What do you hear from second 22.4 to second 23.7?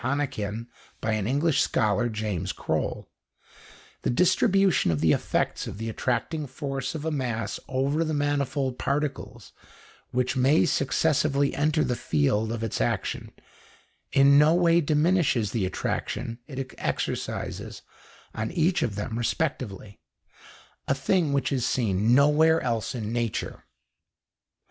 else in nature.